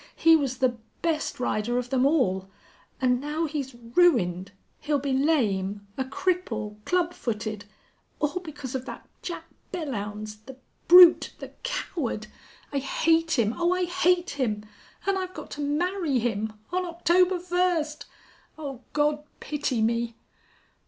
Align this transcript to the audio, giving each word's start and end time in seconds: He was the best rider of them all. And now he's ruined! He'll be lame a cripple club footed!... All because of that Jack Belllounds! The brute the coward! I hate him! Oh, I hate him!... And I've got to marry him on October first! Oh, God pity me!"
He 0.15 0.35
was 0.35 0.57
the 0.57 0.77
best 1.03 1.39
rider 1.39 1.77
of 1.77 1.91
them 1.91 2.07
all. 2.07 2.49
And 2.99 3.21
now 3.21 3.45
he's 3.45 3.75
ruined! 3.75 4.51
He'll 4.79 4.97
be 4.97 5.13
lame 5.13 5.85
a 5.95 6.03
cripple 6.03 6.83
club 6.85 7.13
footed!... 7.13 7.65
All 8.19 8.39
because 8.39 8.73
of 8.73 8.85
that 8.85 9.07
Jack 9.21 9.43
Belllounds! 9.71 10.43
The 10.47 10.57
brute 10.87 11.33
the 11.37 11.49
coward! 11.61 12.25
I 12.73 12.79
hate 12.79 13.37
him! 13.37 13.53
Oh, 13.55 13.73
I 13.73 13.85
hate 13.85 14.31
him!... 14.31 14.65
And 15.05 15.19
I've 15.19 15.35
got 15.35 15.51
to 15.51 15.61
marry 15.61 16.17
him 16.17 16.53
on 16.71 16.83
October 16.83 17.37
first! 17.39 18.07
Oh, 18.57 18.81
God 18.93 19.23
pity 19.39 19.83
me!" 19.83 20.15